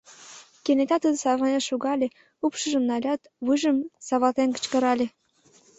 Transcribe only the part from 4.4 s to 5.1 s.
кычкырале: